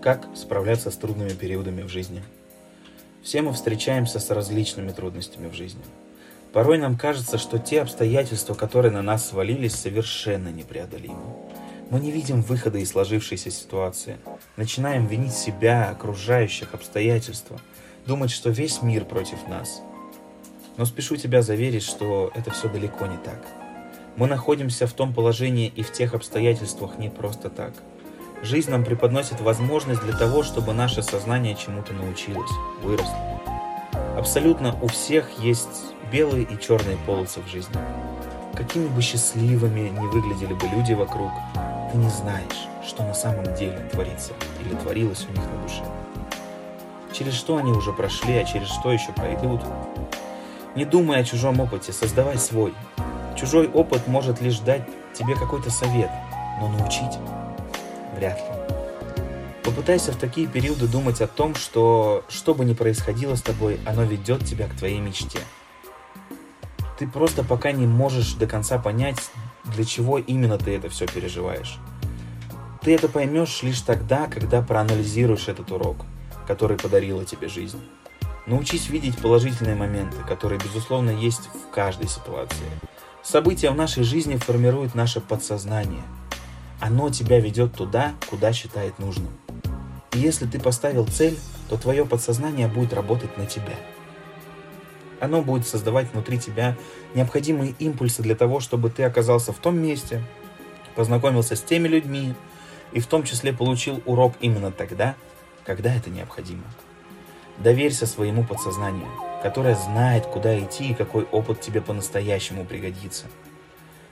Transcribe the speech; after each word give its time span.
Как 0.00 0.28
справляться 0.36 0.92
с 0.92 0.96
трудными 0.96 1.30
периодами 1.30 1.82
в 1.82 1.88
жизни? 1.88 2.22
Все 3.20 3.42
мы 3.42 3.52
встречаемся 3.52 4.20
с 4.20 4.30
различными 4.30 4.90
трудностями 4.92 5.48
в 5.48 5.54
жизни. 5.54 5.82
Порой 6.52 6.78
нам 6.78 6.96
кажется, 6.96 7.36
что 7.36 7.58
те 7.58 7.82
обстоятельства, 7.82 8.54
которые 8.54 8.92
на 8.92 9.02
нас 9.02 9.28
свалились, 9.28 9.74
совершенно 9.74 10.50
непреодолимы. 10.50 11.34
Мы 11.90 11.98
не 11.98 12.12
видим 12.12 12.42
выхода 12.42 12.78
из 12.78 12.90
сложившейся 12.90 13.50
ситуации. 13.50 14.18
Начинаем 14.56 15.06
винить 15.06 15.34
себя, 15.34 15.90
окружающих, 15.90 16.74
обстоятельства. 16.74 17.60
Думать, 18.06 18.30
что 18.30 18.50
весь 18.50 18.82
мир 18.82 19.04
против 19.04 19.48
нас. 19.48 19.82
Но 20.76 20.84
спешу 20.84 21.16
тебя 21.16 21.42
заверить, 21.42 21.82
что 21.82 22.30
это 22.36 22.52
все 22.52 22.68
далеко 22.68 23.06
не 23.06 23.16
так. 23.16 23.44
Мы 24.14 24.28
находимся 24.28 24.86
в 24.86 24.92
том 24.92 25.12
положении 25.12 25.66
и 25.74 25.82
в 25.82 25.90
тех 25.92 26.14
обстоятельствах 26.14 26.98
не 26.98 27.10
просто 27.10 27.50
так– 27.50 27.72
Жизнь 28.42 28.70
нам 28.70 28.84
преподносит 28.84 29.40
возможность 29.40 30.00
для 30.02 30.16
того, 30.16 30.44
чтобы 30.44 30.72
наше 30.72 31.02
сознание 31.02 31.56
чему-то 31.56 31.92
научилось, 31.92 32.50
выросло. 32.82 33.40
Абсолютно 34.16 34.76
у 34.80 34.86
всех 34.86 35.28
есть 35.40 35.92
белые 36.12 36.44
и 36.44 36.58
черные 36.60 36.96
полосы 36.98 37.40
в 37.40 37.48
жизни. 37.48 37.76
Какими 38.54 38.86
бы 38.86 39.02
счастливыми 39.02 39.88
ни 39.88 40.06
выглядели 40.06 40.54
бы 40.54 40.68
люди 40.68 40.92
вокруг, 40.92 41.32
ты 41.90 41.98
не 41.98 42.08
знаешь, 42.10 42.68
что 42.86 43.02
на 43.02 43.12
самом 43.12 43.44
деле 43.56 43.78
творится 43.90 44.32
или 44.64 44.74
творилось 44.76 45.26
у 45.28 45.32
них 45.32 45.42
на 45.42 45.62
душе. 45.62 45.82
Через 47.12 47.34
что 47.34 47.56
они 47.56 47.72
уже 47.72 47.92
прошли, 47.92 48.36
а 48.36 48.44
через 48.44 48.68
что 48.68 48.92
еще 48.92 49.12
пройдут. 49.12 49.62
Не 50.76 50.84
думай 50.84 51.20
о 51.20 51.24
чужом 51.24 51.58
опыте, 51.58 51.92
создавай 51.92 52.38
свой. 52.38 52.72
Чужой 53.36 53.68
опыт 53.68 54.06
может 54.06 54.40
лишь 54.40 54.60
дать 54.60 54.82
тебе 55.12 55.34
какой-то 55.34 55.70
совет, 55.70 56.10
но 56.60 56.68
научить 56.68 57.18
Вряд 58.18 58.38
ли. 58.38 58.74
Попытайся 59.62 60.10
в 60.10 60.16
такие 60.16 60.48
периоды 60.48 60.88
думать 60.88 61.20
о 61.20 61.28
том, 61.28 61.54
что 61.54 62.24
что 62.28 62.52
бы 62.52 62.64
ни 62.64 62.72
происходило 62.72 63.36
с 63.36 63.42
тобой, 63.42 63.78
оно 63.86 64.02
ведет 64.02 64.44
тебя 64.44 64.66
к 64.66 64.74
твоей 64.74 64.98
мечте. 64.98 65.38
Ты 66.98 67.06
просто 67.06 67.44
пока 67.44 67.70
не 67.70 67.86
можешь 67.86 68.32
до 68.32 68.48
конца 68.48 68.76
понять, 68.78 69.30
для 69.66 69.84
чего 69.84 70.18
именно 70.18 70.58
ты 70.58 70.74
это 70.74 70.88
все 70.88 71.06
переживаешь. 71.06 71.78
Ты 72.82 72.92
это 72.96 73.08
поймешь 73.08 73.62
лишь 73.62 73.82
тогда, 73.82 74.26
когда 74.26 74.62
проанализируешь 74.62 75.46
этот 75.46 75.70
урок, 75.70 75.98
который 76.48 76.76
подарила 76.76 77.24
тебе 77.24 77.46
жизнь. 77.46 77.80
Научись 78.46 78.88
видеть 78.88 79.16
положительные 79.18 79.76
моменты, 79.76 80.16
которые, 80.26 80.58
безусловно, 80.58 81.10
есть 81.10 81.50
в 81.54 81.72
каждой 81.72 82.08
ситуации. 82.08 82.66
События 83.22 83.70
в 83.70 83.76
нашей 83.76 84.02
жизни 84.02 84.34
формируют 84.34 84.96
наше 84.96 85.20
подсознание– 85.20 86.02
оно 86.80 87.10
тебя 87.10 87.40
ведет 87.40 87.74
туда, 87.74 88.14
куда 88.30 88.52
считает 88.52 88.98
нужным. 88.98 89.30
И 90.12 90.18
если 90.18 90.46
ты 90.46 90.60
поставил 90.60 91.06
цель, 91.06 91.38
то 91.68 91.76
твое 91.76 92.06
подсознание 92.06 92.68
будет 92.68 92.92
работать 92.92 93.36
на 93.36 93.46
тебя. 93.46 93.74
Оно 95.20 95.42
будет 95.42 95.66
создавать 95.66 96.12
внутри 96.12 96.38
тебя 96.38 96.76
необходимые 97.14 97.74
импульсы 97.78 98.22
для 98.22 98.36
того, 98.36 98.60
чтобы 98.60 98.88
ты 98.90 99.02
оказался 99.02 99.52
в 99.52 99.58
том 99.58 99.76
месте, 99.78 100.22
познакомился 100.94 101.56
с 101.56 101.62
теми 101.62 101.88
людьми 101.88 102.34
и 102.92 103.00
в 103.00 103.06
том 103.06 103.24
числе 103.24 103.52
получил 103.52 104.00
урок 104.06 104.34
именно 104.40 104.70
тогда, 104.70 105.16
когда 105.64 105.92
это 105.92 106.10
необходимо. 106.10 106.62
Доверься 107.58 108.06
своему 108.06 108.44
подсознанию, 108.44 109.08
которое 109.42 109.74
знает, 109.74 110.26
куда 110.26 110.58
идти 110.58 110.90
и 110.90 110.94
какой 110.94 111.24
опыт 111.24 111.60
тебе 111.60 111.80
по-настоящему 111.80 112.64
пригодится– 112.64 113.26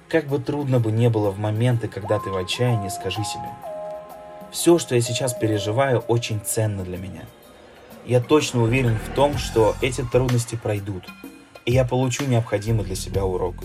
как 0.09 0.27
бы 0.27 0.39
трудно 0.39 0.81
бы 0.81 0.93
не 0.93 1.11
было 1.11 1.31
в 1.31 1.39
моменты, 1.39 1.89
когда 1.89 2.19
ты 2.19 2.31
в 2.31 2.37
отчаянии, 2.37 2.89
скажи 2.89 3.25
себе. 3.25 3.51
Все, 4.51 4.79
что 4.79 4.95
я 4.95 5.01
сейчас 5.01 5.35
переживаю, 5.35 6.01
очень 6.01 6.41
ценно 6.41 6.85
для 6.85 6.97
меня. 6.97 7.23
Я 8.07 8.21
точно 8.21 8.63
уверен 8.63 8.98
в 8.98 9.15
том, 9.15 9.37
что 9.37 9.75
эти 9.83 10.03
трудности 10.03 10.55
пройдут, 10.55 11.05
и 11.65 11.73
я 11.73 11.85
получу 11.85 12.25
необходимый 12.25 12.85
для 12.85 12.95
себя 12.95 13.25
урок. 13.25 13.57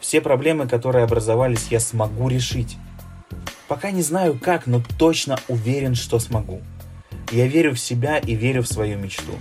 Все 0.00 0.20
проблемы, 0.20 0.66
которые 0.66 1.04
образовались, 1.04 1.68
я 1.70 1.78
смогу 1.78 2.28
решить. 2.28 2.76
Пока 3.68 3.92
не 3.92 4.02
знаю 4.02 4.38
как, 4.38 4.66
но 4.66 4.82
точно 4.98 5.38
уверен, 5.46 5.94
что 5.94 6.18
смогу. 6.18 6.60
Я 7.30 7.46
верю 7.46 7.72
в 7.72 7.78
себя 7.78 8.18
и 8.18 8.34
верю 8.34 8.62
в 8.62 8.68
свою 8.68 8.98
мечту. 8.98 9.32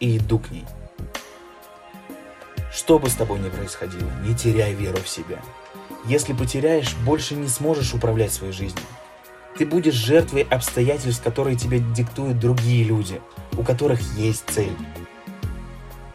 И 0.00 0.16
иду 0.16 0.38
к 0.38 0.50
ней. 0.50 0.64
Что 2.72 2.98
бы 2.98 3.08
с 3.08 3.14
тобой 3.14 3.38
ни 3.38 3.48
происходило, 3.48 4.10
не 4.24 4.34
теряй 4.34 4.74
веру 4.74 4.98
в 4.98 5.08
себя. 5.08 5.40
Если 6.04 6.32
потеряешь, 6.32 6.94
больше 7.04 7.34
не 7.34 7.48
сможешь 7.48 7.94
управлять 7.94 8.32
своей 8.32 8.52
жизнью. 8.52 8.84
Ты 9.56 9.66
будешь 9.66 9.94
жертвой 9.94 10.42
обстоятельств, 10.42 11.22
которые 11.22 11.56
тебе 11.56 11.80
диктуют 11.80 12.38
другие 12.38 12.84
люди, 12.84 13.20
у 13.56 13.64
которых 13.64 14.00
есть 14.16 14.44
цель. 14.48 14.76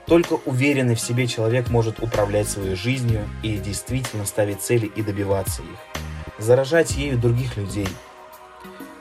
Только 0.05 0.33
уверенный 0.45 0.95
в 0.95 0.99
себе 0.99 1.27
человек 1.27 1.69
может 1.69 2.01
управлять 2.01 2.47
своей 2.47 2.75
жизнью 2.75 3.27
и 3.41 3.57
действительно 3.57 4.25
ставить 4.25 4.61
цели 4.61 4.85
и 4.85 5.01
добиваться 5.01 5.61
их. 5.61 6.03
Заражать 6.39 6.95
ею 6.95 7.17
других 7.17 7.57
людей. 7.57 7.87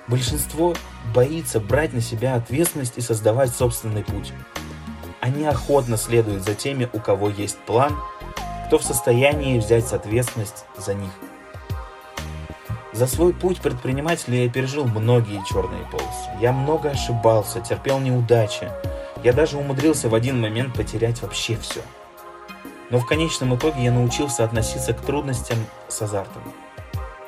Большинство 0.08 0.74
боится 1.14 1.60
брать 1.60 1.92
на 1.92 2.00
себя 2.00 2.34
ответственность 2.34 2.98
и 2.98 3.00
создавать 3.00 3.54
собственный 3.54 4.04
путь. 4.04 4.32
Они 5.22 5.44
охотно 5.44 5.96
следуют 5.96 6.42
за 6.42 6.56
теми, 6.56 6.90
у 6.92 6.98
кого 6.98 7.28
есть 7.28 7.56
план, 7.58 7.96
кто 8.66 8.78
в 8.78 8.82
состоянии 8.82 9.60
взять 9.60 9.92
ответственность 9.92 10.64
за 10.76 10.94
них. 10.94 11.12
За 12.92 13.06
свой 13.06 13.32
путь 13.32 13.60
предпринимателя 13.60 14.42
я 14.42 14.50
пережил 14.50 14.84
многие 14.84 15.40
черные 15.48 15.86
полосы. 15.92 16.28
Я 16.40 16.52
много 16.52 16.90
ошибался, 16.90 17.60
терпел 17.60 18.00
неудачи. 18.00 18.68
Я 19.22 19.32
даже 19.32 19.58
умудрился 19.58 20.08
в 20.08 20.14
один 20.16 20.40
момент 20.40 20.74
потерять 20.74 21.22
вообще 21.22 21.56
все. 21.56 21.82
Но 22.90 22.98
в 22.98 23.06
конечном 23.06 23.54
итоге 23.54 23.84
я 23.84 23.92
научился 23.92 24.42
относиться 24.42 24.92
к 24.92 25.02
трудностям 25.02 25.58
с 25.86 26.02
азартом. 26.02 26.42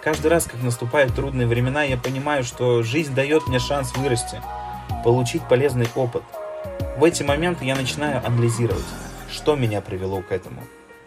Каждый 0.02 0.32
раз, 0.32 0.46
как 0.46 0.60
наступают 0.64 1.14
трудные 1.14 1.46
времена, 1.46 1.84
я 1.84 1.96
понимаю, 1.96 2.42
что 2.42 2.82
жизнь 2.82 3.14
дает 3.14 3.46
мне 3.46 3.60
шанс 3.60 3.96
вырасти, 3.96 4.42
получить 5.04 5.44
полезный 5.48 5.86
опыт– 5.94 6.24
в 6.96 7.02
эти 7.02 7.22
моменты 7.22 7.64
я 7.64 7.74
начинаю 7.74 8.24
анализировать, 8.24 8.84
что 9.28 9.56
меня 9.56 9.80
привело 9.80 10.22
к 10.22 10.30
этому, 10.30 10.62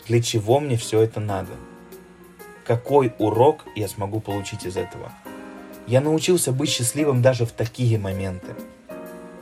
для 0.07 0.21
чего 0.21 0.59
мне 0.59 0.75
все 0.75 1.01
это 1.01 1.19
надо, 1.19 1.51
какой 2.65 3.13
урок 3.19 3.65
я 3.75 3.87
смогу 3.87 4.19
получить 4.19 4.65
из 4.65 4.75
этого. 4.75 5.11
Я 5.87 6.01
научился 6.01 6.51
быть 6.51 6.69
счастливым 6.69 7.21
даже 7.21 7.45
в 7.45 7.51
такие 7.53 7.97
моменты. 7.97 8.47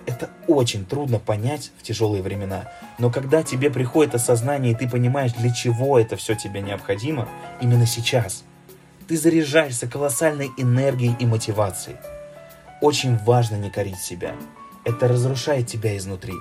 Это 0.05 0.29
очень 0.47 0.85
трудно 0.85 1.17
понять 1.17 1.72
в 1.79 1.84
тяжелые 1.84 2.22
времена, 2.22 2.72
но 3.00 3.09
когда 3.09 3.41
тебе 3.41 3.72
приходит 3.72 4.13
осознание 4.13 4.73
и 4.73 4.75
ты 4.75 4.88
понимаешь, 4.88 5.34
для 5.34 5.51
чего 5.51 5.97
это 5.97 6.16
все 6.16 6.35
тебе 6.35 6.61
необходимо, 6.61 7.28
именно 7.59 7.88
сейчас, 7.88 8.44
ты 9.07 9.17
заряжаешься 9.17 9.88
колоссальной 9.88 10.51
энергией 10.57 11.16
и 11.19 11.25
мотивацией. 11.25 11.97
Очень 12.81 13.17
важно 13.17 13.55
не 13.55 13.72
корить 13.72 14.00
себя– 14.00 14.35
это 14.85 15.07
разрушает 15.07 15.68
тебя 15.68 15.97
изнутри. 15.97 16.34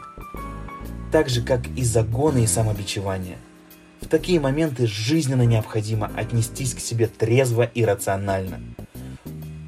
Так 1.11 1.29
же, 1.29 1.43
как 1.43 1.67
и 1.77 1.83
загоны 1.83 2.45
и 2.45 2.47
самобичевание. 2.47 3.39
В 4.01 4.07
такие 4.07 4.39
моменты 4.39 4.87
жизненно 4.87 5.43
необходимо 5.43 6.11
отнестись 6.15 6.75
к 6.75 6.81
себе 6.81 7.07
трезво 7.07 7.63
и 7.63 7.85
рационально. 7.85 8.61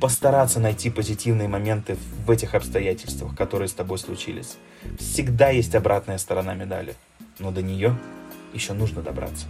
Постараться 0.01 0.61
найти 0.61 0.91
позитивные 0.91 1.49
моменты 1.49 1.97
в 2.27 2.31
этих 2.31 2.55
обстоятельствах, 2.55 3.35
которые 3.35 3.69
с 3.69 3.73
тобой 3.73 3.99
случились. 3.99 4.57
Всегда 4.99 5.49
есть 5.49 5.75
обратная 5.75 6.19
сторона 6.19 6.55
медали, 6.55 6.95
но 7.39 7.51
до 7.51 7.63
нее 7.63 7.99
еще 8.53 8.75
нужно 8.75 9.01
добраться. 9.01 9.47